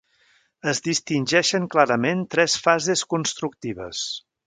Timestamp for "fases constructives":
2.71-4.05